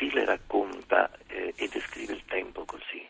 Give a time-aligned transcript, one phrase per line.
[0.00, 3.06] Basile racconta eh, e descrive il tempo così.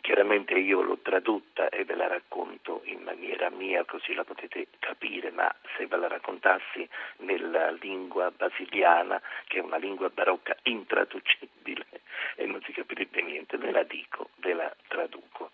[0.00, 5.30] Chiaramente io l'ho tradotta e ve la racconto in maniera mia così la potete capire,
[5.30, 6.88] ma se ve la raccontassi
[7.18, 11.86] nella lingua basiliana, che è una lingua barocca intraducibile
[12.34, 15.52] e non si capirebbe niente, ve la dico, ve la traduco.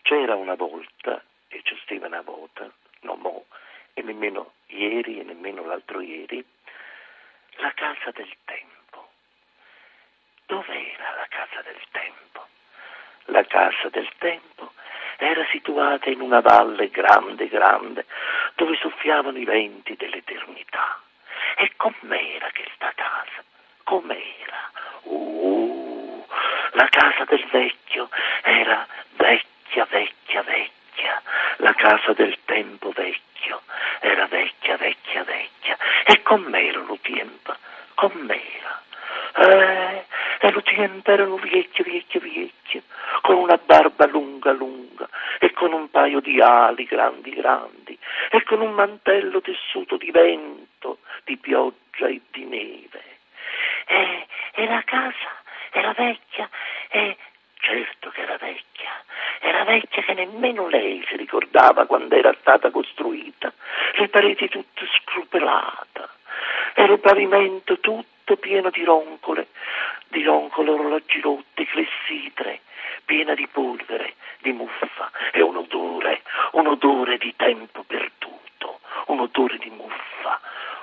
[0.00, 3.44] C'era una volta, e c'è stata una volta, non mo,
[3.92, 6.42] e nemmeno ieri e nemmeno l'altro ieri,
[7.56, 8.40] la casa del.
[11.02, 12.46] Dov'era la casa del tempo?
[13.26, 14.72] La casa del tempo
[15.16, 18.06] era situata in una valle grande, grande,
[18.54, 21.00] dove soffiavano i venti dell'eternità.
[21.56, 23.42] E com'era questa casa?
[23.82, 24.70] Com'era?
[25.02, 26.24] Uh,
[26.72, 28.08] la casa del vecchio
[28.42, 31.20] era vecchia, vecchia, vecchia.
[31.56, 33.62] La casa del tempo vecchio
[34.00, 35.76] era vecchia, vecchia, vecchia.
[36.04, 37.56] E com'era lo tempo?
[37.94, 38.82] Com'era?
[39.34, 39.91] Eh,
[40.60, 42.82] tempo erano vecchio, vecchio, vecchio
[43.22, 47.98] con una barba lunga lunga e con un paio di ali grandi grandi
[48.30, 53.02] e con un mantello tessuto di vento, di pioggia e di neve.
[53.86, 56.48] E, e la casa era vecchia
[56.88, 57.16] e
[57.60, 58.90] certo che era vecchia,
[59.40, 63.52] era vecchia che nemmeno lei si ricordava quando era stata costruita,
[63.94, 66.08] le pareti tutte scrupolate
[66.74, 69.48] e il pavimento tutto pieno di roncole,
[70.12, 72.60] di roncole orologi rotti, clessidre,
[73.06, 79.56] piena di polvere, di muffa e un odore, un odore di tempo perduto, un odore
[79.56, 80.38] di muffa,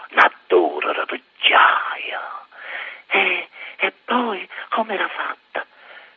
[0.09, 2.45] un'odore da vecchiaia.
[3.05, 5.65] E, e poi come era fatta?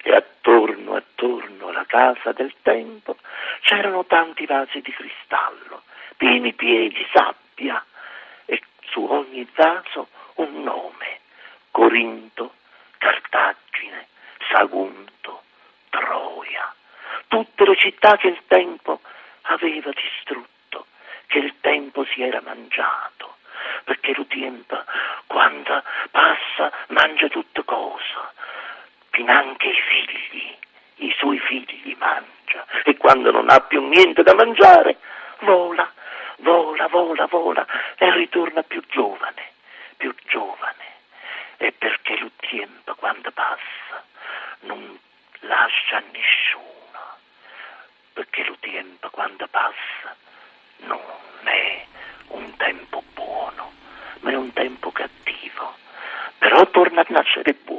[0.02, 3.16] E attorno, attorno alla casa del tempo
[3.60, 5.82] c'erano tanti vasi di cristallo,
[6.16, 7.84] pieni pieni di sabbia,
[8.46, 11.20] e su ogni vaso un nome,
[11.70, 12.54] Corinto,
[14.52, 15.44] Sagunto,
[15.88, 16.74] Troia,
[17.26, 19.00] tutte le città che il tempo
[19.42, 20.88] aveva distrutto,
[21.26, 23.36] che il tempo si era mangiato,
[23.84, 24.78] perché lo tempo
[25.26, 28.14] quando passa mangia tutte cose,
[29.08, 30.56] finanche i figli,
[30.96, 34.98] i suoi figli mangia e quando non ha più niente da mangiare
[35.38, 35.90] vola,
[36.40, 37.66] vola, vola, vola
[37.96, 39.52] e ritorna più giovane,
[39.96, 40.90] più giovane.
[41.56, 44.04] E perché lo tempo quando passa
[44.62, 44.98] non
[45.92, 47.00] lascia a nessuno,
[48.14, 50.16] perché lo tempo quando passa
[50.78, 51.00] non
[51.44, 51.84] è
[52.28, 53.72] un tempo buono,
[54.20, 55.76] ma è un tempo cattivo,
[56.38, 57.71] però torna a nascere buono